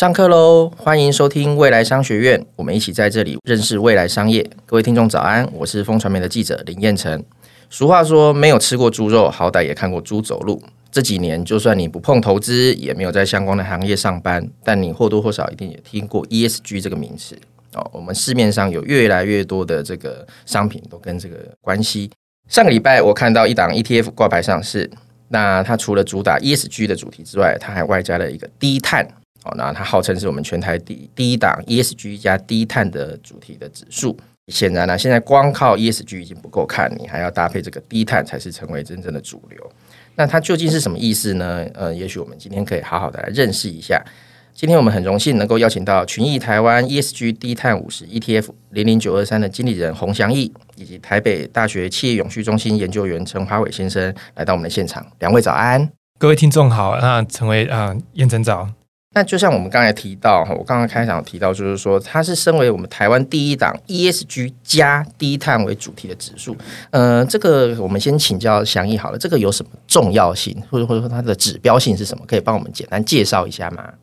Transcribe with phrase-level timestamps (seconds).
[0.00, 0.72] 上课喽！
[0.78, 4.42] 欢迎收听未来商学院，我们一起在这里认识未来商业。
[4.64, 7.22] 各位听众早安，我是风传媒的记者林彦辰。
[7.68, 10.62] 俗话说，没有吃过猪肉，好歹也看过猪走路。
[10.90, 17.36] 这几年，就算你不碰投资，也没有在相关的行业上班，但你或多或少一定也听过 ESG 这个名词
[17.74, 17.86] 哦。
[17.92, 22.10] 我们市面上有越来越多的这个商品都跟这个关系。
[22.48, 24.90] 上个礼拜，我看到一档 ETF 挂牌上市，
[25.28, 29.06] 那它除了主打 ESG 的主题之外，它还外加了一个低碳。
[29.44, 34.16] 哦，那它号称是我们全台第第一档 ESG 加低碳的主题的指数。
[34.48, 39.72] 显然呢、啊，现在光靠 ESG 已经不够看，你还要搭配这个低碳才是成为真正的主流。
[40.16, 41.64] 那它究竟是什么意思呢？
[41.72, 44.04] 呃，也许我们今天可以好好的来认识一下。
[44.52, 55.06] 今天我们很荣幸能够邀请到群益台湾 ESG 低碳五十 ETF 零零九二三的经理人洪祥义，以及台北大学企业永续中心研究员陈华伟先生来到我们的现场。
[55.20, 56.98] 两位早安，各位听众好。
[57.00, 58.68] 那成为啊，彦辰早。
[59.12, 66.56] 那就像我们刚才提到哈，我刚刚开场提到，就是说它是身为我们台湾第一档 ESG 加低碳为主题的指数。
[66.90, 72.24] 呃，这个我们先请教祥义好了，这个有什么重要性，或者或者说它的指标性是什么？
[72.24, 73.94] 可以帮我们简单介绍一下吗？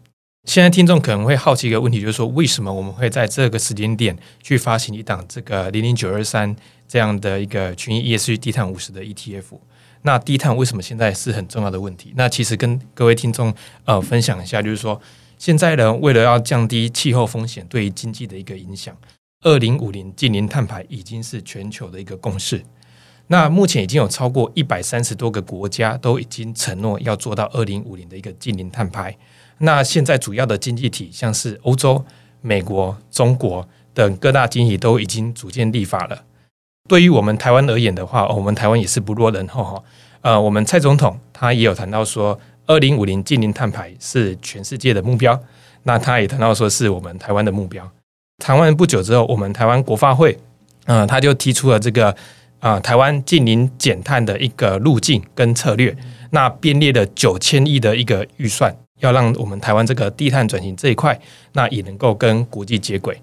[0.44, 6.54] 现在听众可能会好奇一个问题，就是说为什么我们会在这个时间点去发行一档这个零零九二三
[6.86, 9.44] 这样的一个群益 ESG 低碳五十的 ETF？
[10.04, 12.14] 那低碳为什么现在是很重要的问题？
[12.16, 13.54] 那其实跟各位听众
[13.86, 15.00] 呃分享一下，就是说
[15.38, 18.96] 现在呢，为了要降低气候风险对于经济的一个影响，
[19.42, 22.64] 二零五零净零碳排已经是全球的一个共识。
[23.28, 29.14] 那目前已经有超过一百三十多个国家都已经承诺要做到二零五零的一个净零碳排。
[29.58, 32.06] 那现在主要的经济体像是欧洲、
[32.40, 36.24] 美国、中国等各大经济体都已经逐渐立法了。
[36.88, 39.84] 对于我们台湾而言的话，我们台湾也是不落人后哈。
[40.22, 45.40] 呃，我们蔡总统他也有谈到说，二零五零净零碳排是全世界的目标。
[45.84, 47.90] 那他也谈到说，是我们台湾的目标。
[48.40, 50.38] 谈完不久之后，我们台湾国发会，
[50.86, 52.16] 嗯、他就提出了这个
[52.60, 55.96] 啊、台湾净零减碳的一个路径跟策略。
[56.32, 61.18] 那编列了九千亿的一个预算，要让我们台湾这个低碳转型这一块，
[61.54, 63.18] 那也能够跟国际接轨。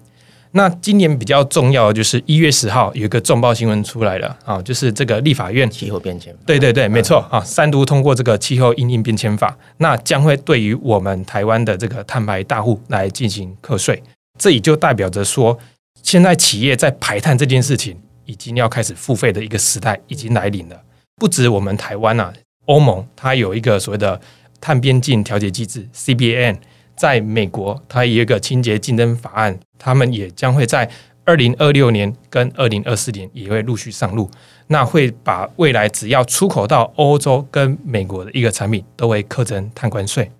[0.57, 14.01] 那今年比较重要的就是一月十号有一个重磅新闻出来了啊，就是这个立法院气候变迁，对对对，没错啊，三读通过这个气候因应变迁法，那将会对于我们台湾的这个碳排大户来进行课税，
[14.39, 15.59] 这也就代表着说，
[16.01, 20.81] 现在企业在排碳这件事情已经要开始付费的一个时代已经来临了。
[21.17, 22.31] 不止我们台湾啊，
[22.67, 24.21] 欧盟它有一个所谓的
[24.61, 26.55] 碳边境调节机制 CBAM。
[26.95, 30.89] 在美国，它有一个清洁竞争法案，他们也将会在
[31.25, 34.29] 二零二六年跟二零二四年也会陆续上路。
[34.67, 40.31] 那会把未来只要出口到欧洲跟美国的一个产品都会课征碳关税。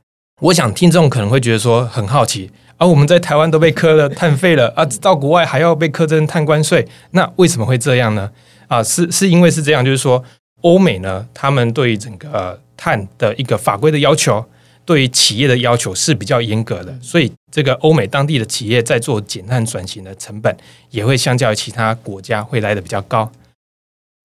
[0.41, 8.31] 我想听众可能会觉得说很好奇，而、啊、我们在台湾都被课了碳费了啊，到国外还要被课征碳关税，那为什么会这样呢？
[8.67, 10.23] 啊，是是因为是这样，就是说
[10.61, 14.43] 欧美呢，他们对于整个碳的一个法规的要求。
[14.85, 20.56] 对于企业的要求是比较严格的，所以这个欧美当地的企业在做减碳转型的成本
[20.91, 23.31] 也会相较于其他国家会来的比较高。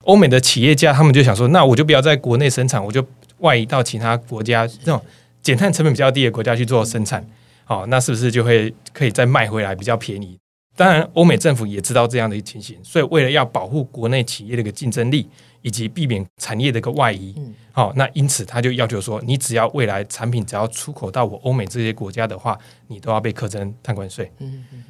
[0.05, 3.05] 欧美的企业家他们就想说，那我就不要在国内生产，我就
[3.39, 5.03] 外移到其他国家这种
[5.43, 7.27] 减碳成本比较低的国家去做生产，
[7.65, 10.37] 好，那是不是就会可以再卖回来比较便宜？
[10.77, 15.27] 当然，欧美政府也知道这样的一个情形，所以为了要保护国内企业的一个竞争力。
[15.63, 17.35] 以及避免产业的一个外移，
[17.73, 24.31] 好、嗯，那因此他就要求说，你只要未来产品只要出口到我欧美这些国家的话，你都要被课征碳关税。
[24.39, 24.85] 嗯嗯。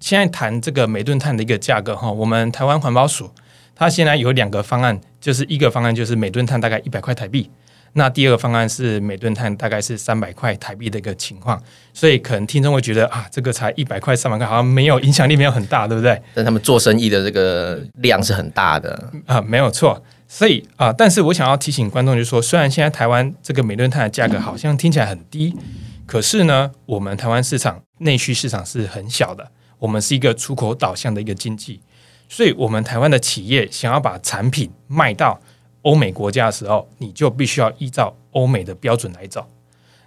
[0.00, 3.30] 现在谈这个每吨碳的一个价格哈，我们台湾环保署
[3.74, 7.50] 它现在有两个方案，就是一个方案就是每吨碳大概一百块台币。
[7.94, 11.60] 那第二个方案是每吨碳大概是三百块台币的一个情况，
[11.92, 16.20] 所以可能听众会觉得啊，这个才一百块、三百块，好像没有影响力，没有很大，对不对？
[16.34, 20.00] 但他们做生意的这个量是很大的啊，没有错。
[20.28, 25.52] 所以啊，但是我想要提醒观众，就是说，虽然现在台湾这个每吨碳的价格好像听起来很低，
[26.06, 29.50] 可是呢，我们台湾市场内需市场是很小的，
[29.80, 31.80] 我们是一个出口导向的一个经济，
[32.28, 35.40] 所以我们台湾的企业想要把产品卖到。
[35.82, 39.46] 欧美国家的时候，你就必须要依照欧美的标准来走。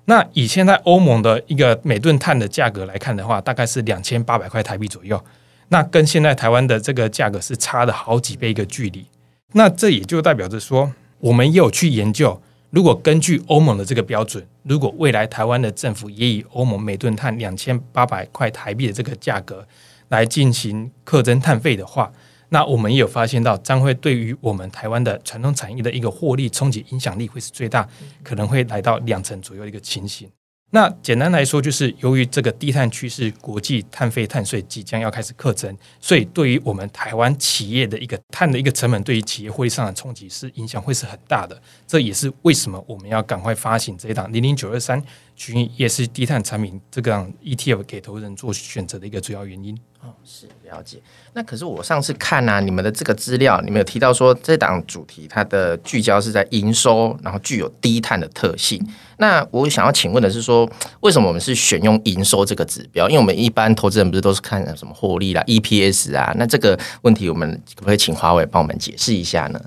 [0.06, 5.24] 那以现在欧盟的一个每吨碳的价格来看的话，大概是两千八百块台币左右。
[5.70, 9.06] 那跟现在台湾的这个价格是差了好几倍一个距离。
[9.54, 19.66] 那这也就代表着说，我们也有去研究，如果根据欧盟的这个标准，如果未来台湾的政府也以欧盟每吨碳两千八百块台币的这个价格
[20.10, 22.12] 来进行课征碳费的话，
[22.54, 27.90] 那我们也有发现到，将会对于我们台湾的传统产业的一个获利冲击影响力会是最大，
[28.22, 30.30] 可能会来到两成左右的一个情形。
[30.70, 41.60] 那简单来说，就是由于这个低碳趋势，国际碳费碳税即将要开始课征，所以对于我们台湾企业的一个碳的一个成本，对于企业获利上的冲击是影响会是很大的。
[41.88, 45.02] 这也是为什么我们要赶快发行这一档零零九二三
[45.36, 49.78] 群也是低碳产品这个 ETF 给投资人做选择的一个主要原因。
[50.02, 50.98] 哦，是了解。
[51.32, 58.86] 那可是我上次看啊，你们的这个资料，你们有提到说这档主题它的聚焦是在营收，然后具有低碳的特性。
[59.18, 60.70] 那我想要请问的是说，
[61.00, 63.08] 为什么我们是选用营收这个指标？
[63.08, 66.34] 因为我们一般投资人不是都是看什么获利啦、EPS 啊？
[66.38, 69.62] 那这个问题我们可不可以请华伟帮我们解释一下呢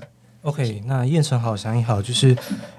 [0.47, 2.35] ？OK，那燕城好，祥仪好，就是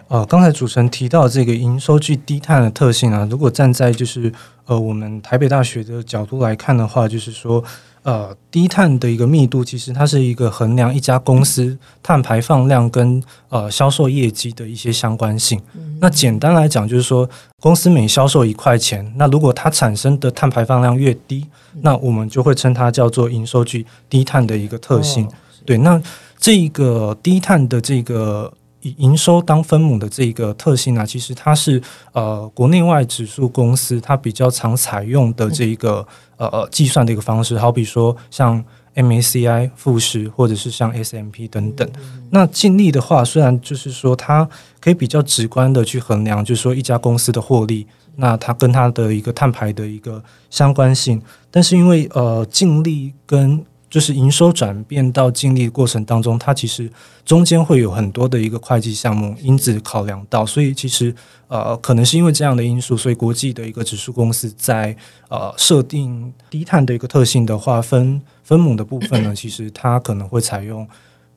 [0.08, 4.32] 呃，刚才主持人提到这个营收具低碳的特性啊，如果站在就是
[4.64, 7.62] 呃我们台北大学的角度来看的话，就是说。
[8.04, 15.60] 呃，低碳的一个密度，其实它是一个衡量一家公司碳排放量跟呃销售业绩的一些相关性。
[15.74, 17.28] 嗯、那简单来讲，就是说
[17.60, 25.26] 公司每销售一块钱，那如果它产生的碳排放量越低，嗯、那我们就会称它叫做营收具低碳的一个特性。
[25.26, 25.32] 哦、
[25.66, 26.00] 对，那
[26.38, 28.52] 这个低碳的这个。
[28.80, 31.82] 以营收当分母的这个特性呢、啊，其实它是
[32.12, 36.06] 呃国内外指数公司它比较常采用的这一个
[36.36, 38.64] 呃呃计算的一个方式，好比说像
[38.94, 41.90] MACI 富时或者是像 S M P 等等。
[42.30, 44.48] 那净利的话，虽然就是说它
[44.78, 47.84] 可以比较直观的去衡量，就是说一家公司的获利，
[48.14, 51.20] 那它跟它的一个碳排的一个相关性，
[51.50, 56.90] 但是因为呃净利跟就是营收转变到净利的过程当中，它其实
[57.24, 61.14] 中间会有很多的一个会计项目因子考量到，所以其实
[61.46, 64.94] 呃可能是因为这样的因素，所以国际的一个指数公司在
[65.28, 70.86] 呃设定低碳的一个特性的话，分分母的部分呢，其实它可能会采用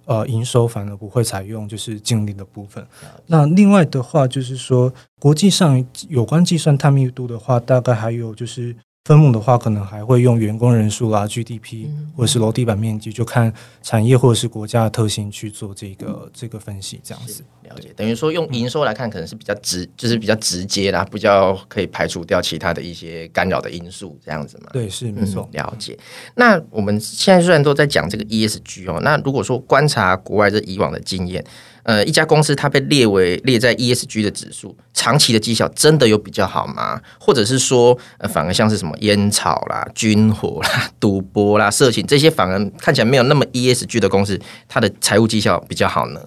[0.06, 2.86] 呃营收，反而不会采用就是净利的部分。
[3.28, 8.76] 那另外的话就是说，国际上有关计算碳密度的话，大概还有就是。
[9.06, 13.52] 分母的话，可能还会用员工人数啦、GDP 或者是楼地板面积，就看
[13.82, 17.92] 产业或者是国家的特性去做这个这个分析，这样子了解。
[17.96, 24.70] 等于说用营收来看，可能是比较直，就是比较直接啦，比较可以排除掉其他的一些干扰的因素，这样子嘛。
[24.72, 25.50] 对，是没错。
[25.52, 25.98] 了解。
[26.36, 31.44] 那我们现在虽然都在讲这个 ESG 哦，那如果说观察国外这以往的经验。
[31.84, 37.02] 呃，一家公司它被列为列在 ESG 的指数，长期的绩效真的有比较好吗？
[37.20, 46.22] 或者是说，呃，反而像是什么烟草啦、军火啦、 赌博啦、色情这些，反而看起来没有那么 ESG 的公司，它的财务绩效比较好呢？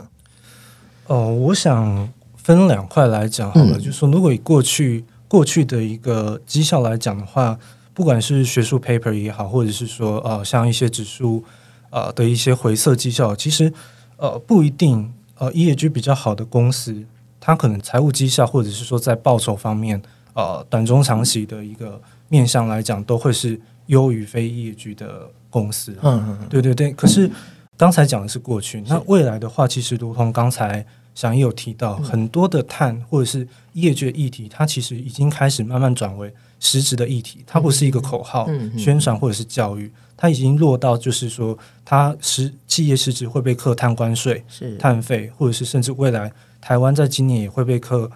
[1.07, 7.57] 哦、呃，我想分两块来讲好了，嗯、就是说，如果以过去过去的一个绩效来讲的话，
[7.95, 11.45] 不管是学术 paper 也好，或者是说呃，像一些指数
[11.91, 13.73] 呃的一些回测绩效，其实
[14.17, 15.13] 呃不一定。
[15.45, 17.05] 呃 EAG 比较好的公司，
[17.41, 20.01] 它可能财务绩效或者是说在报酬方面，
[20.33, 25.93] 呃，短中长期的一个面向来讲，都会是优于非 EAG 的公司。
[26.03, 26.93] 嗯嗯嗯，对对对。
[26.93, 27.31] 可是
[27.77, 36.33] 刚才讲的是过去，那未来的话，其实如同刚才祥也有提到，很多的碳或者是 ESG 的议题，它其实已经开始慢慢转为
[36.65, 39.93] 实质的议题，它不是一个口号宣传或者是教育。
[40.17, 48.11] 它已经落到，就是说，它实企业实质会被课碳关税、是碳费，或者是甚至未来台湾在今年也会被课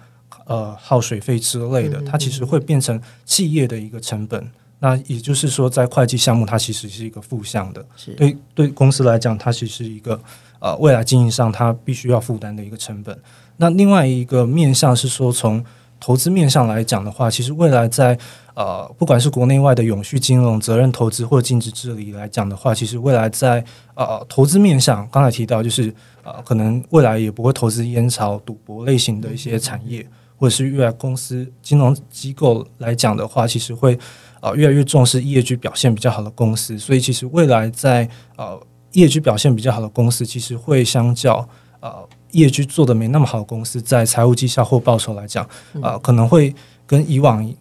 [0.45, 4.49] 呃耗水费之类的，它其实会变成企业的一个成本。
[4.79, 7.85] 那也就是说，在会计项目，它其实是一个负向的。
[8.15, 10.19] 对对公司来讲，它其实是一个
[10.59, 13.15] 呃未来经营上它必须要负担的一个成本。
[13.57, 15.63] 那另外一个面向是说，从
[15.99, 18.17] 投资面上来讲的话，其实未来在
[18.55, 23.63] 呃，不管是国内外的永续金融、责任投资或净值治理来讲的话，其实未来在
[23.95, 30.05] 呃投资面上，刚才提到就是呃，可能未来也不会投资烟草、赌博类型的一些产业，
[30.37, 33.97] 或者是未来公司金融机构来讲的话，其实会
[34.41, 36.77] 呃越来越重视业绩表现比较好的公司。
[36.77, 38.59] 所以，其实未来在呃
[38.91, 41.47] 业绩表现比较好的公司，其实会相较
[41.79, 45.47] 呃业绩做的没那么好的公司，在财务绩效或报酬来讲，
[45.81, 46.53] 呃，可能会
[46.85, 47.51] 跟以往。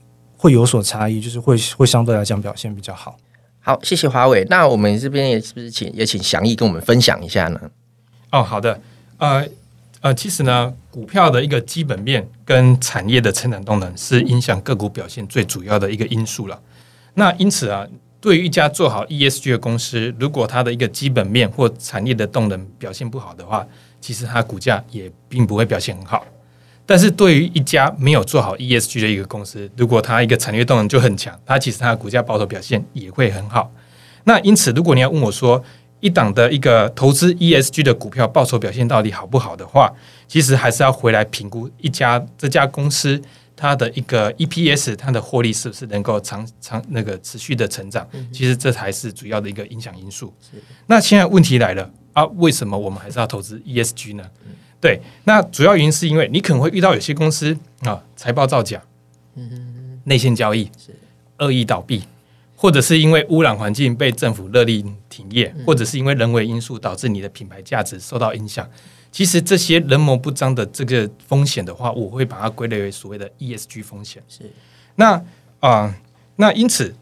[0.40, 3.16] 会有所差异，就是会会相对来讲表现比较好。
[3.58, 4.46] 好，谢谢华伟。
[4.48, 7.60] 那我们这边也是不是请也请祥义跟我们分享一下呢？
[8.30, 8.80] 哦，好的。
[9.16, 9.44] 呃
[10.00, 16.56] 呃，其实呢，股票的一个基本面跟产业的成长动能是影响个股表现最主要的一个因素了。
[17.14, 17.84] 那因此啊，
[18.20, 23.66] 对于一家做好 ESG 的公司，如果它的一个基本面或产业的动能表现不好的话，
[24.00, 26.24] 其实它股价也并不会表现很好。
[26.84, 33.70] 但是对于一家没有做好 ESG 的一个公司，如果它一个产业动能就很强，它其实它的股价报酬表现也会很好。
[34.24, 35.62] 那因此，如果你要问我说，
[36.00, 39.92] 一档的一个投资 ESG 的股票报酬表现到底好不好的话，
[40.26, 43.20] 其实还是要回来评估一家这家公司
[43.56, 48.08] 它的一个 EPS，它的获利是不是能够长长那个持续的成长？
[48.32, 50.32] 其实这才是主要的一个影响因素。
[50.86, 54.24] 那现在问题来了啊，为什么我们还是要投资 ESG 呢？
[54.80, 58.82] 对，那主要原因是因为你可能会遇到有些公司啊，财报造假，
[60.04, 60.70] 内线交易，
[61.38, 62.02] 恶意倒闭。
[62.60, 68.68] 或者是因为污染环境被政府勒令停业，或者是因为人为因素导致你的品牌价值受到影响。
[69.12, 74.20] 其实这些人谋不张的这个风险的话，我会把它归类为所谓的 ESG 风险。
[74.28, 74.40] 是
[74.96, 75.12] 那
[75.60, 75.94] 啊、呃，
[76.34, 76.92] 那因此，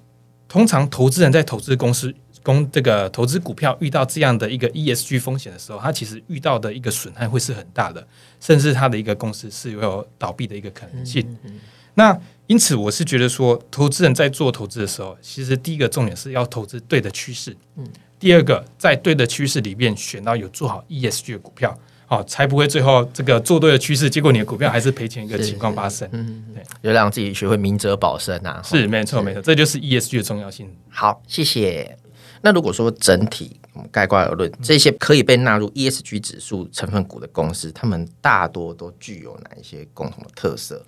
[0.46, 2.14] 通常投资人在投资公司、
[2.46, 8.06] 公这个投资股票遇到这样的一个 ESG 风险的时候，它其实遇到的一个损害会是很大的，
[8.40, 11.26] 甚至它的一个公司是有倒闭的一个可能性。
[11.28, 11.60] 嗯嗯
[11.94, 17.56] 那因此，我是觉得说，投资人在做投资的时候，其实第一个重点是要投资对的趋势。
[17.76, 17.84] 嗯，
[18.20, 26.06] 第二个，在对的趋势里面选到有做好 ESG 的股票，好，才不会最后这个做对的趋势，结果你的股票还是赔钱一个情况发生。
[26.12, 28.60] 嗯，对，就让自己学会明哲保身啊。
[28.62, 30.70] 是，没错，没错，这就是 ESG 的重要性。
[30.90, 31.96] 好，谢谢。
[32.42, 40.84] 那如果说整体我们概括而论，这些可以被纳入 ESG 指数成分股的公司，他们大多都具有哪一些共同的特色？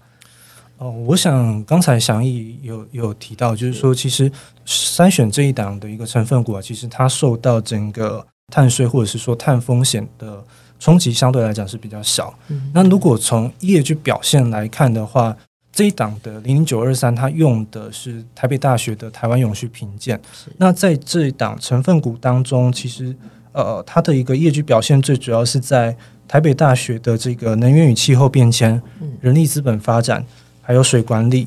[0.79, 4.31] 哦，我想刚才祥义有有提到，就是说，其实
[4.65, 10.45] 筛选这一档的一个成分股啊，其实它受到整个碳税或者是说碳风险的
[10.79, 12.33] 冲击，相对来讲是比较小。
[12.47, 15.37] 嗯、那如果从业绩表现来看的话，
[15.79, 20.21] 这一档的零零九二三，它用的是台北大学的台湾永续评鉴。
[20.57, 23.15] 那在这一档成分股当中，其实
[23.53, 28.83] 呃，它的一个业绩表现最主要是在台北大学的这个能源与气候变迁、
[29.21, 30.27] 人力资本发展。
[30.61, 31.47] 还有水管理、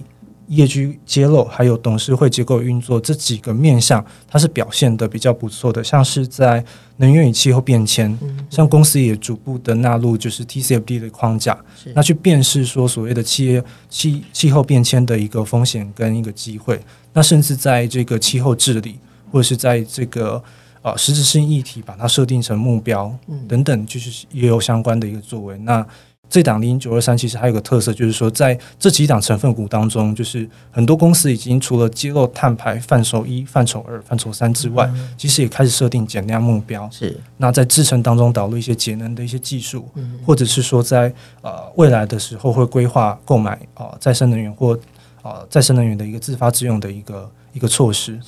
[0.51, 5.81] 业绩揭露，还有董事会结构运作这几个面向，它是表现的比较不错的。
[5.81, 6.63] 像是在
[6.97, 8.17] 能源与气候变迁，
[8.49, 11.57] 像公司也逐步的纳入就是 TCFD 的框架，
[11.95, 16.79] 那去辨识说所谓的企业气气候变迁的一个风险跟一个机会。
[17.13, 18.99] 那甚至在这个气候治理，
[19.31, 20.43] 或者是在这个
[20.81, 23.17] 呃实质性议题，把它设定成目标
[23.47, 25.57] 等等，就是也有相关的一个作为。
[25.59, 25.85] 那
[26.31, 36.89] 这档零零九二三其实还有个特色，就是说在这几档成分股当中，就是很多公司已经除了揭露碳排范畴一、范畴二、范畴三之外，嗯、其实也开始设定减量目标。
[36.89, 44.73] 是，那在制程当中导入一些节能的一些技术，嗯、或者是说在呃未来的时候会规划购买啊、呃、再生能源或
[45.21, 48.19] 啊、呃、再生能源的一个自发自用的一个一个措施。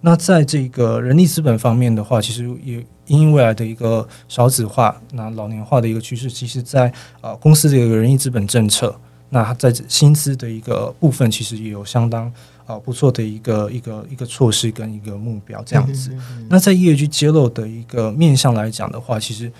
[0.00, 2.84] 那在这个人力资本方面的话，其实也。
[3.08, 8.96] 因未来的一个少子化、那老年化的一个趋势，其实在呃公司的一个人力资本政策，
[9.28, 12.26] 那在薪资的一个部分，其实也有相当
[12.64, 16.10] 啊、呃、不错的一个一个一个措施跟一个目标这样子。
[16.12, 19.52] 嗯嗯嗯、那在业绩揭露的一个面向来讲的话，其实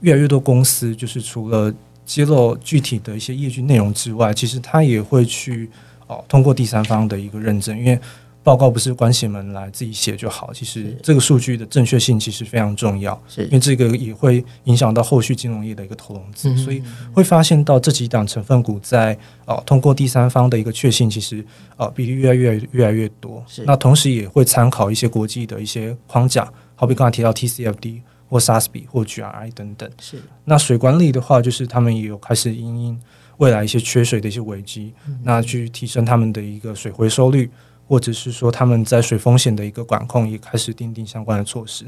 [0.00, 1.72] 越来越多公司就是除了
[2.04, 5.70] 揭露具体的一些业绩内容之外，其实它也会去
[6.08, 7.98] 哦、呃、通过第三方的一个认证，因为。
[8.48, 19.12] 报告不是关起门来自己写就好，其实这个数据的正确性其实非常重要，是因为这个也会影响到后续金融业的一个投融资，所以会发现到这几档成分股在
[19.44, 21.44] 哦、呃、通过第三方的一个确信，其实
[21.76, 23.44] 呃比例越来越越来越多。
[23.66, 28.00] 那同时也会参考一些国际的一些框架，好比刚才提到 TCFD
[28.30, 29.90] 或 SASB 或 GRI 等等。
[30.00, 32.98] 是那水管理的话，就是他们也有开始因应
[33.36, 37.50] 未来一些缺水的一些危机，嗯、那去提升他们的一个水回收率。
[37.88, 41.86] 或者是说他们在水风险的一个管控也开始订定相关的措施。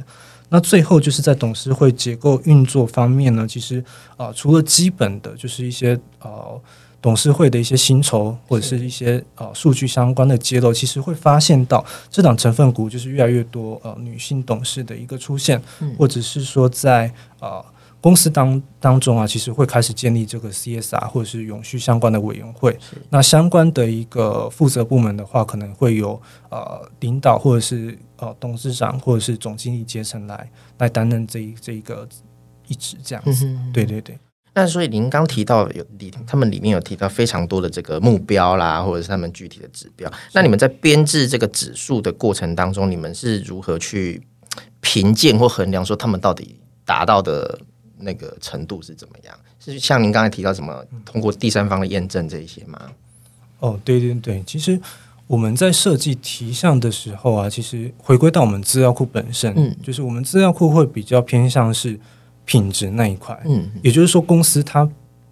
[0.49, 3.78] 那最后就是在董事会结构运作方面呢，其实
[4.16, 6.61] 啊、呃，除了基本的就是一些呃
[7.00, 15.62] 董事会的一些薪酬或者是一些呃数据相关的揭露，其实会发现到这档成分股就是越来越多呃女性董事的一个出现，
[15.99, 17.07] 或者是说在
[17.38, 17.61] 啊。
[17.61, 17.64] 呃
[18.00, 22.75] 公司当当中啊，其实会开始建立这个 CSR 或者是永续相关的委员会。
[23.11, 32.09] 那相关的一个负责部门的话，可能会有呃领导或者是呃董事长或者是总经理阶层来来担任这一这一个
[32.69, 33.45] 一职这样子。
[33.45, 34.19] 嗯、对对对。
[34.54, 40.11] 那所以您刚提到有里他们里面有提到非常多的这个目标啦，或者是他们具体的指标。
[40.33, 44.26] 那你们在编制这个指数的过程当中，你们是如何去
[44.80, 47.61] 评鉴或衡量说他们到底达到的？
[48.00, 49.35] 那个程度是怎么样？
[49.59, 52.80] 是像您刚才提到什么通过第三方的验证这一些吗？
[53.61, 54.80] 哦，对对对，其实
[55.26, 61.99] 我们在设计题项的时候啊，其实回归到我们资料库本身，嗯，就是我们资料库会比较偏向是
[62.45, 64.88] 品质那一块，嗯，也就是说公司它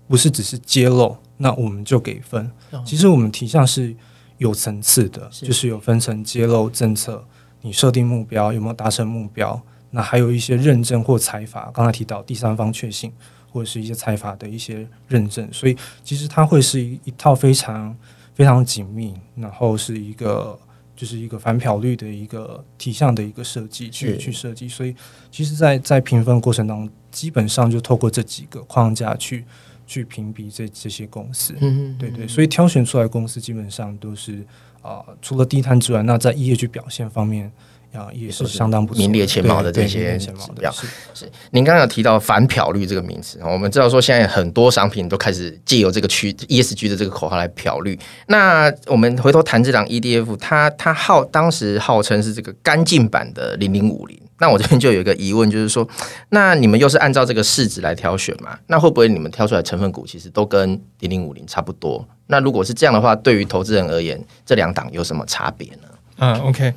[0.07, 2.51] 不是只是揭露，那我们就给分。
[2.71, 3.95] 哦，其实我们题项是
[4.37, 7.25] 有层次的，是就是有分成揭露政策，
[7.63, 9.61] 你设定目标有没有达成目标？
[9.91, 13.11] 那还有一些认证或财阀，刚才提到第三方确信，
[13.51, 17.97] 或者是一些财阀的一些认证，所以其实它会是一一套非常
[18.35, 20.59] 非常紧密，然后是一个
[20.95, 24.95] 就是一个反漂率的一个体项的一个设计去去设计，所以
[25.31, 29.45] 其实在，在在评分过程当中，基本上就透过这几个框架去
[29.87, 34.45] 去评比这这些公司，嗯嗯嗯对对，所以挑选出来公司基本上都是
[34.83, 37.51] 啊、呃，除了低碳之外，那在 ESG 表现方面。
[37.93, 40.71] 啊，也是相当不错，名列前茅的这些指标。
[40.71, 47.99] 是是，您刚刚有提到反漂绿这个名词，我们知道说现在很多商品都开始借由这个区 ESG 的这个口号来漂绿。
[48.27, 54.21] 那我们回头谈这档 EDF，它它号当时号称是这个干净版的零零五零。
[54.41, 55.89] 那我这边就有一个疑问，就是说，
[56.29, 58.57] 那你们又是按照这个市值来挑选嘛？
[58.69, 62.07] 那会不会你们挑出来成分股其实都跟零零五零差不多？
[62.29, 65.89] 那如果是这样的话，对于投资人而言，这两档有什么差别呢？
[66.19, 66.73] 嗯，OK。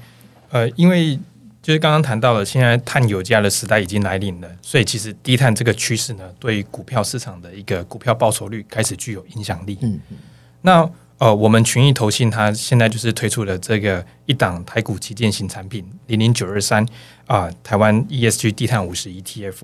[0.52, 1.18] 呃，因为
[1.62, 9.78] 就是刚刚谈到了，现在碳有价的时代已经来临了，所以其实低碳这个趋势呢，对于股票市场的一个股票报酬率开始具有影响力。
[9.82, 10.18] 嗯嗯。
[10.64, 10.90] 那
[11.20, 16.86] 呃，我们群益投信它现在就是推出了这个一档台股旗舰型产品零零九二三
[17.28, 19.64] 啊，台湾 ESG 低碳五十 ETF。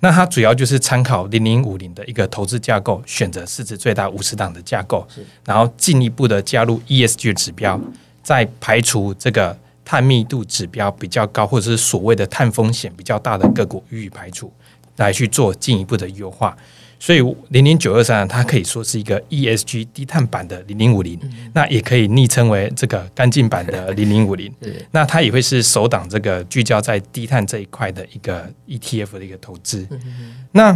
[0.00, 5.08] 那它主要就是参考零零五零的一个投资架构，选择市值最大五十档的架构，
[5.46, 7.80] 然后进一步的加入 ESG 指标，
[8.22, 9.58] 再排除这个。
[9.84, 14.52] 碳密度指标比较高，或者是所谓的碳风险比较大的个股予以排除，
[14.96, 16.56] 来去做进一步的优化。
[17.00, 21.18] 所以零零九二三它可以说是一个 ESG 低碳版的零零五零，
[21.52, 24.54] 那也可以昵称为这个干净版的 零零五零。
[24.92, 29.84] 那它也会是首档这个聚焦在低碳这一块的一个 ETF 的一个投资。
[30.52, 30.70] 那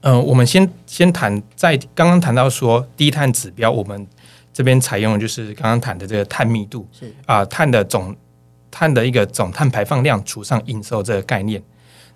[0.00, 4.06] 嗯、呃，我们先先谈在刚刚谈到说低碳指标，我们。
[4.56, 8.16] 这边采用的就是刚刚谈的这个碳密度，是啊，碳的总
[8.70, 11.62] 碳的一个总碳排放量除上营收这个概念。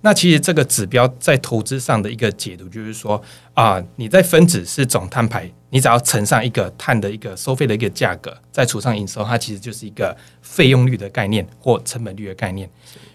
[0.01, 3.23] 那其实这个指标在投资上的一个解读就是说
[3.53, 12.67] 啊，你在分子是总碳排，你只要乘上一个碳的一个收费的一个价格，再除上营收，它其实就是一个费用率的概念或成本率的概念。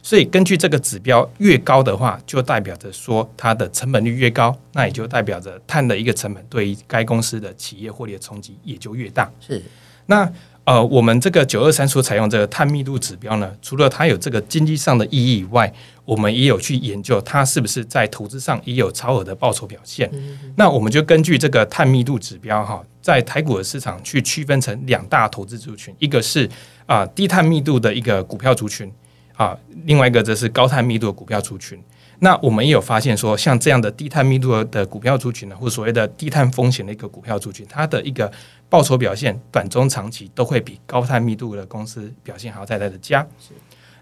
[0.05, 9.27] 所以根据这个指标越高的话，就代表着说它的成本率越高，那也就代表着碳的一个成本对于该公司的企业获利的冲击也就越大。
[9.41, 9.59] 是，
[10.05, 10.31] 那
[10.63, 15.73] 呃，我们这个九二三所采用这个碳密度指标呢，除了它有这个经济上的意义以外，
[16.05, 20.07] 我们也有去研究它是不是在投资上也有超额的报酬表现。
[20.13, 26.45] 嗯嗯，那我们就根据这个碳密度指标哈，在台股的市场去区分成两大投资族群，一个是
[26.85, 28.87] 啊、呃、低碳密度的一个股票族群。
[29.35, 31.81] 啊，另外一个则是高碳密度的股票族群。
[32.19, 38.31] 那我们也有发现说，像这样的低碳密度的股票族群呢，或所谓的低碳风险的一个股票族群，它的一个
[38.69, 43.27] 报酬表现，短中长期都会比高碳密度的公司表现还要再来的佳。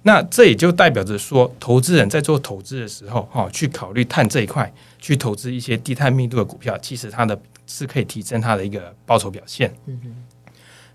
[0.04, 9.74] 那这也就代表着说，投资人在做投资的时候，哈，去考虑碳这一块，去投资一些低碳密度的股票，其实它的是可以提升它的一个报酬表现。
[9.88, 10.16] 嗯哼。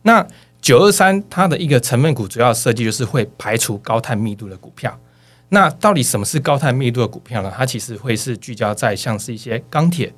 [0.03, 0.25] 那
[0.61, 4.99] 九二三，它的一个成分股主要设计就是会排除高碳密度的股票。
[5.51, 7.51] 那到底什么是高碳密度的股票呢？
[7.57, 10.13] 它其实会是聚焦在像是一些钢铁、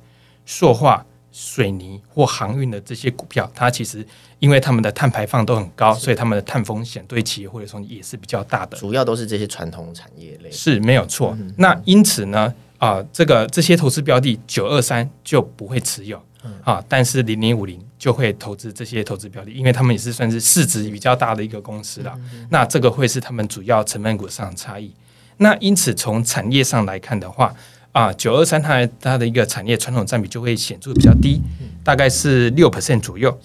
[0.45, 3.49] 塑化、水泥或航运的这些股票。
[3.55, 4.05] 它其实
[4.39, 8.75] 因为它们的碳排放都很高，所以它们的碳风险对企业或者说也是比较大的。
[8.77, 11.33] 主要都是这些传统产业类，是没有错。
[11.39, 16.21] 嗯、那因此呢，啊、呃，这个这些投资标的九二三就不会持有。
[16.63, 22.17] 啊，但是零零五零就会投资这些投资标的，因为他们也是算是市值比较大的一个公司了。
[22.49, 24.91] 那这个会是他们主要成分股上的差异。
[25.37, 27.53] 那因此从产业上来看的话，
[27.91, 31.41] 啊，九二三它它的一个产业传统占比就会显著比较低，
[31.83, 33.37] 大概是六 percent 左右。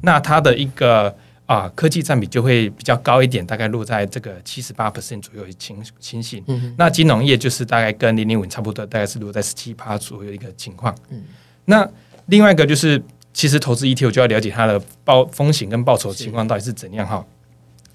[0.00, 1.14] 那它的一个
[1.46, 6.42] 啊科技占比就会比较高一点，大概落在这个七十八 percent 左右的情情形。
[6.76, 10.94] 那金融业就是大概跟零零五差不多，大概是落在十七趴左右一个情况。
[11.66, 11.88] 那
[12.26, 17.24] 另外一个就是，其实投资 ETF 就要了解它的报风险跟报酬情况到底是怎样哈。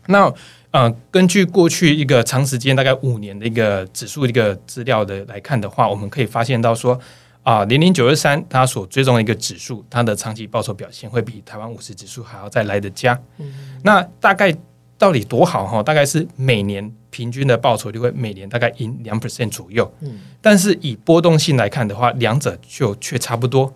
[0.07, 0.33] 那
[0.71, 6.99] 呃，根据过去一个长时间大概五年的一个指数一个资料的来看的话，我们可以发现到说
[7.43, 13.17] 啊，零零九二三它所追踪的一个指数，它的长期报酬表现会比台湾五十指数还要再来的佳。
[13.37, 14.55] 嗯、那大概
[14.97, 15.81] 到底多好哈？
[15.81, 19.89] 大概是每年平均的报酬率会每年大概赢两 percent 左右。
[20.01, 23.73] 嗯、但是以波动性来看的话，两者就却差不多。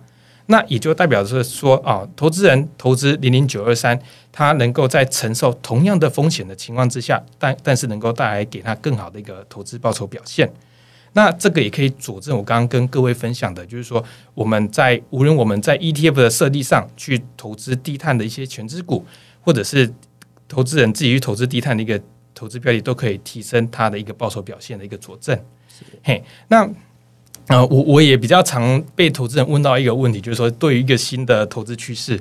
[0.52, 3.98] 那也就代表着说啊，投资人投资零零九二三，
[4.34, 10.52] 他能够在承受同样的风险的情况之下，但但是能够带来给他更好的一个投资报酬表现。
[11.14, 19.06] 那这个也可以佐证我刚刚跟各位分享的，就是说我们在无论我们在 ETF 的设计上去投资低碳的一些全资股，
[19.40, 19.90] 或者是
[20.50, 21.98] 投资人自己去投资低碳的一个
[22.36, 25.40] 投资标的，都可以提升它的一个报酬表现的一个佐证。
[26.04, 26.70] 嘿，那。
[27.48, 32.20] 呃，我我也比较常被投资人问到一个问题，就是说，对于一个新的投资趋势，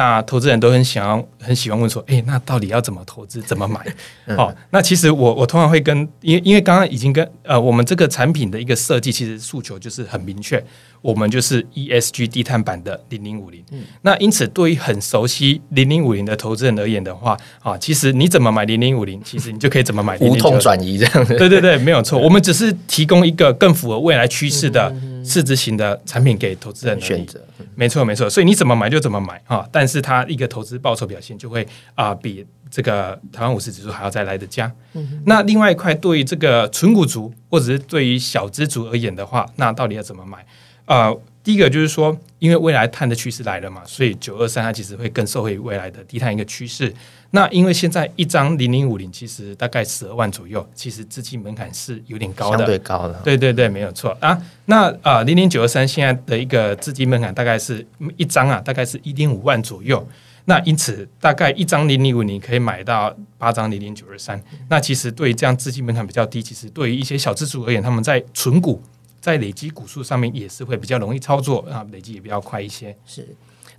[0.00, 3.80] 那投资人都很想要很喜欢问说，诶，那到底要怎么投资，怎么买？
[4.34, 10.64] 好、嗯，那其实我我通常会跟，因为因为刚刚已经跟呃，我们这个产品的一个设计，其实诉求就是很明确，
[11.02, 13.62] 我们就是 ESG 低碳版的零零五零。
[14.00, 20.16] 那因此，对于很熟悉零零五零的投资人而言的话，啊，其实你怎么买零零五零，其实你就可以怎么买。
[20.24, 21.36] 无痛转移这样子。
[21.36, 22.18] 对对对，没有错。
[22.18, 24.90] 我们只是提供一个更符合未来趋势的
[25.24, 27.40] 市值型的产品给投资人选择。
[27.74, 31.62] 没错没错，所以你怎么买就怎么买啊，但是它一个投资报酬表现就会
[31.94, 34.70] 啊、呃、比这个台湾五十指数还要再来得佳。
[34.94, 40.38] 嗯、那另外一块对于这个纯股族或者是对于小资族而言的话，那到底要怎么买
[40.84, 41.08] 啊？
[41.08, 46.92] 呃第一个就是说，因为未来碳的趋势来了嘛，所以九二三它其实会更受惠于未来的低碳一个趋势。
[47.32, 53.14] 那因为现在一张零零五零其实大概十二万左右，其实资金门槛是有点高的，相对高的。
[53.24, 54.36] 对对对，没有错啊。
[54.66, 60.06] 那啊，零零九二三现在的一个资金门槛大概是一张啊，大概是一点五万左右。
[60.46, 64.42] 那因此，大概一张零零五零可以买到八张零零九二三。
[64.68, 68.82] 那其实对于这样资金门槛比较低，其实对于一些小资主而言，他们在存股。
[69.20, 72.96] 在累积股数上面也是会比较容易操作啊，累积也比较快一些。
[73.04, 73.28] 是，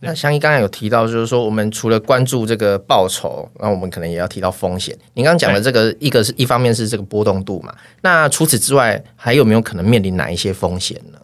[0.04, 4.98] 那祥一刚才有提到，就是说我们除了关注这个报酬，那我们可能也要提到风险。
[5.14, 11.20] 您刚刚讲的这个，一个是一方面是这个波动度嘛，那除此之外，还有没有可能面临哪一些风险呢？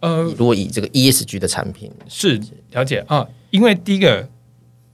[0.00, 2.40] 呃，如果以这个 ESG 的产品是
[2.72, 4.28] 了解啊，因为第一个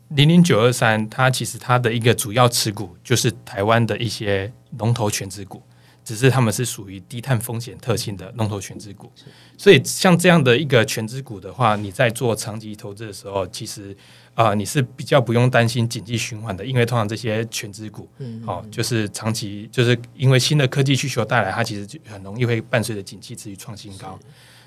[0.09, 5.62] 零零九二三，它其实它的一个主要持股就是台湾的一些龙头全职股。
[6.07, 9.11] 只是他们是属于低碳风险特性的龙头全资股，
[9.59, 13.90] 所以像这样的一个全资股的话，你在做长期投资的时候，其实
[14.33, 24.16] 啊、呃，你是比较不用担心景气循环的，因为通常这些全资股，嗯，好、哦，就是长期就是因为新的科技需求带来，它其实就很容易会伴随着景气持续创新高。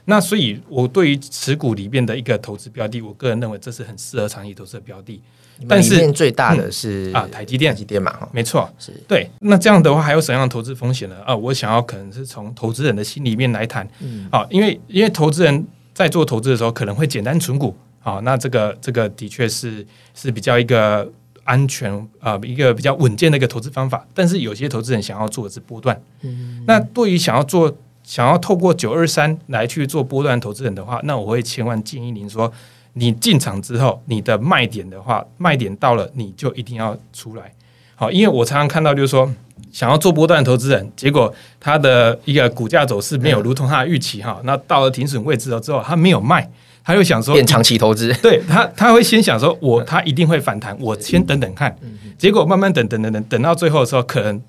[0.04, 5.22] 那所以，我对于持股里面的一个投资标的，我个人认为这是很适合长期投资的标的。
[5.68, 9.30] 但是最大的是、嗯、啊，台积电，台积电嘛，没错，是对。
[9.40, 11.16] 那这样的话，还有什么样的投资风险呢？
[11.26, 13.88] 啊，我想要可能是从投资人的心里面来谈。
[14.00, 17.76] 嗯，啊，因为因为投资人在做投资的时候，可能会简单存股。
[18.02, 21.12] 啊，那这个这个的确是是比较一个
[21.44, 21.92] 安全
[22.22, 24.08] 啊，一个比较稳健的一个投资方法。
[24.14, 26.02] 但是有些投资人想要做的是波段。
[26.22, 32.52] 嗯，那对于想要做想要透过九二三来去做波段投资人的话，那我会千万建议您说。
[32.94, 37.54] 你进场之后，你的卖点的话，卖点到了，你就一定要出来。
[37.96, 39.32] 好，因为我常常看到，就是说，
[39.72, 44.46] 想要做波段投资人，结果他的一个股价走势没有如同他的预期哈、嗯。
[44.46, 46.50] 那到了停损位置了之后，他没有卖，
[46.84, 48.14] 他又想说变长期投资。
[48.22, 51.76] 对他，他会先想说，我他一定会反弹，我先等等看。
[52.18, 54.42] 结果慢慢等等等等，等到最后的时候，可能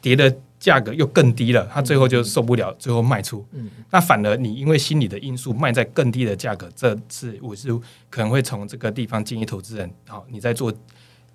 [0.00, 0.34] 跌的。
[0.68, 3.42] 价格又更低了，他最后就受不了，最后卖出。
[3.52, 7.72] 嗯，那反而你因为心理的因素卖在更低的价格，这次我是
[8.10, 10.70] 可能会从这个地方建议投资人，好，你在做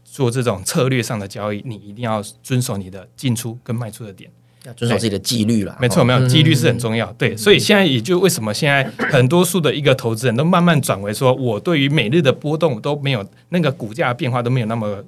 [0.03, 4.29] 做这种策略上的交易，你一定要遵守你的进出跟卖出的点，
[4.65, 5.75] 要遵守自己的纪律了。
[5.81, 7.11] 没错，没有纪律是很重要。
[7.13, 15.03] 对，所以现在也就为什么现在很多数的一个投资人都慢慢转为说，我对于每日的波动都没有那个股价变化都没有那么。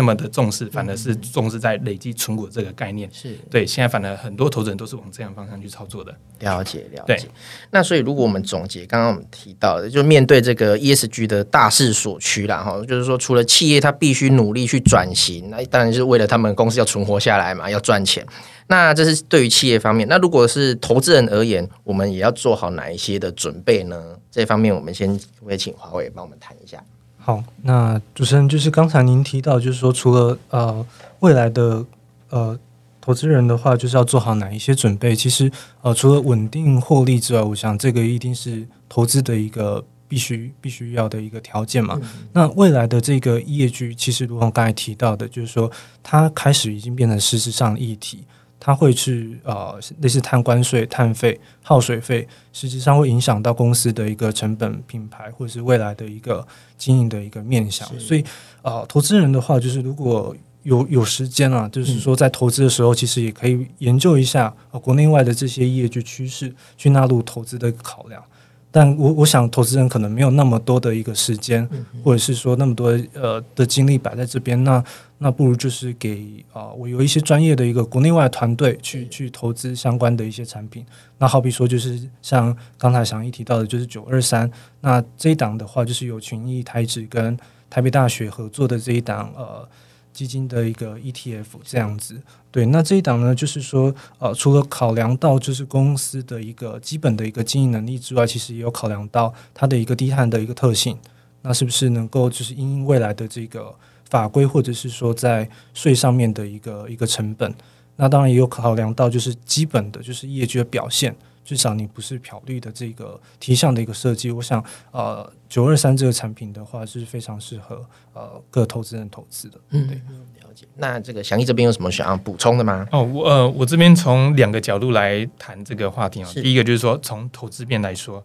[0.00, 3.06] 那么的重视，反而是重视在累积存股这个概念。
[3.12, 6.10] 是对，现在反而很多投资人都是往这样方向去操作的。
[6.38, 7.28] 了解，了解。
[7.70, 18.26] 那所以，如果我们总结刚刚我们提到的，就面对这个 ESG 的大势所趋啦，哈，就是说，除了企业它必须努力去转型，那当然就是为了他们公司要存活下来嘛，要赚钱。
[18.68, 20.08] 那这是对于企业方面。
[20.08, 24.16] 那如果是投资人而言，我们也要做好哪一些的准备呢？
[24.30, 26.82] 这方面，我们先会请华为帮我们谈一下。
[27.30, 30.84] 好，那主持人就是刚才您提到，就是说除了呃
[31.20, 31.84] 未来的
[32.30, 32.58] 呃
[33.00, 35.14] 投资人的话，就是要做好哪一些准备？
[35.14, 35.48] 其实
[35.82, 41.96] 呃除了稳定获利之外，我想这个一定是投资的一个必须必须要的一个条件嘛。
[42.02, 42.08] 嗯。
[42.32, 45.70] 那未来的这个业绩，其实如同刚才提到的，就是说
[46.02, 48.24] 它开始已经变成实质上的议题。
[48.60, 56.46] 它会去呃，类似碳关税、碳费、耗水费，实际上会影响到公司的一个成本、品牌，或者是未来的一个
[56.76, 57.88] 经营的一个面向。
[57.98, 58.22] 所以，
[58.60, 68.22] 呃，投资人的话，就是如果有有时间啊，就是说在投资的时候，其实也可以研究一下呃国内外的这些业绩趋势，去纳入投资的考量。
[68.72, 71.68] 但我我想，投资人可能没有那么多的一个时间，
[72.04, 74.82] 或者是说那么多呃的精力摆在这边，那
[75.18, 80.86] 那不如就是给啊、呃，我有一些专业的一个国内外团队去去投资相关的一些产品。
[81.18, 87.36] 那好比说，就是像刚才祥一提到的，就是九二三，那这一档的话，就是有群益台指跟
[87.68, 89.68] 台北大学合作的这一档呃。
[90.12, 92.20] 基金的一个 ETF 这样子，
[92.50, 100.98] 对，那这一档呢，就是说，呃，除了考量到就是公司的一个基本的一个经营能力之外，其实也有考量到它的一个低碳的一个特性，
[101.42, 103.74] 那是不是能够就是因应未来的这个
[104.08, 107.54] 法规，或者是说在税上面的一个一个成本？
[107.96, 111.14] 那当然也有考量到就是基本的就是业绩的表现。
[111.44, 119.58] 至少你不是漂绿的这个题项的一个设计，我想呃九二三这个产品的话是非常适合呃各投资人投资的。
[119.70, 120.66] 嗯，对，了解。
[120.76, 122.86] 那这个祥义这边有什么想要补充的吗？
[122.92, 126.26] 哦，我呃我这边从两个角度来谈这个话题啊。
[126.26, 128.24] 是第一个就是说从投资面来说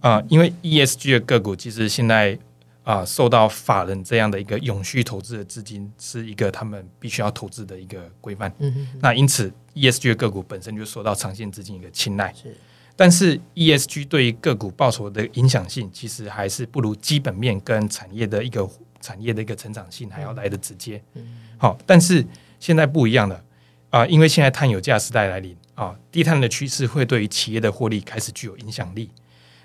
[0.00, 2.38] 啊、呃，因为 ESG 的个股其实现在
[2.88, 8.50] 啊、呃、受到法人这样的一个永续投资的资金是一个他们必须要投资的一个规范。
[8.58, 9.52] 嗯哼哼，那因此。
[9.78, 12.52] ESG 的个股本身就受到长线资金一个青睐，是，
[12.96, 18.68] 但是 ESG 对于个股报酬的影响性，其实还是不如基本面跟产业的一个
[19.00, 21.00] 产业的一个成长性还要来的直接。
[21.58, 22.26] 好，但是
[22.58, 23.36] 现在不一样了
[23.90, 29.08] 啊、呃，因为现在碳有价时代来临啊，低碳的趋势会对于企业的获利开始具有影响力。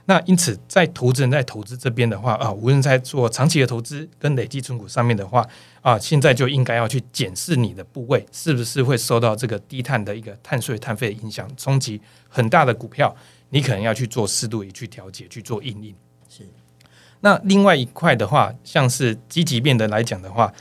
[0.05, 5.47] 那因此，在投资人在投资这边的话啊，无论在做长期的投资跟累计存股上面的话
[5.81, 13.15] 啊，现在就应该要去检视你的部位是不是会受到这个低碳的一个碳税碳费的影响冲击很大的股票，
[13.51, 15.95] 你可能要去做适度的去调节去做应应。
[16.27, 16.45] 是。
[17.21, 20.53] 那另外一块的话，像是积极面的来讲的话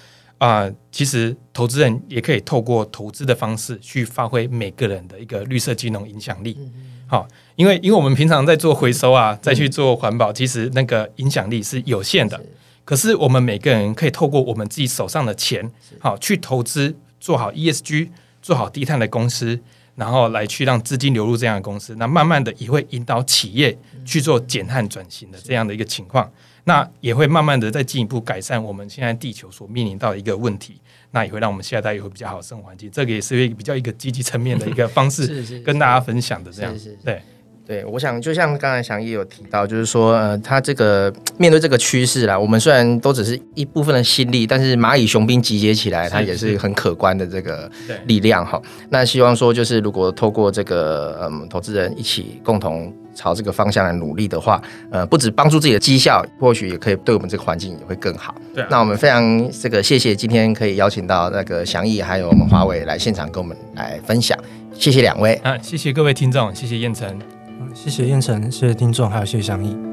[0.44, 6.58] 啊，其实投资人也可以透过投资的方式去发挥每个人的一个绿色金融影响力。
[7.06, 7.28] 好。
[7.54, 12.42] 因为，因为我们平常在做回收啊，再去做环保，其实那个影响力是有限的。
[12.84, 18.08] 可是，我们每个人可以透过我们自己手上的钱，好去投资，做好 ESG，
[18.40, 19.60] 做好低碳的公司，
[19.94, 26.28] 然后来去让资金流入这样的公司，那慢慢的也会引导企业去做减碳转型的这样的一个情况。
[26.64, 32.90] 那也会慢慢的再进一步改善我们现在地球所面临到的一个问题，那也会让我们下一代也会比较好的生活环境。
[32.90, 36.74] 这个也是一个比较一个积极层面的一个方式，跟大家分享的这样。
[37.04, 37.22] 对。
[37.64, 47.70] 对，我想就像刚才祥义有提到，就是说，呃，他这个面对这个趋势啦，我们虽然都只是一部分的心力，但是蚂蚁雄兵集结起来，它也是很可观的这个
[48.06, 48.60] 力量哈。
[48.90, 58.34] 那希望说，就是如果透过这个嗯，投资人一起共同朝这个方向来努力的话，呃，不止帮助自己的绩效，或许也可以对我们这个环境也会更好。
[58.52, 64.36] 对啊，那我们非常这个谢谢今天可以邀请到那个祥义还有我们华为来现场跟我们来分享，
[64.74, 66.92] 谢谢两位啊，谢谢各位听众，谢谢彦
[67.74, 69.91] 谢谢燕城，谢谢听众，还有谢谢祥义。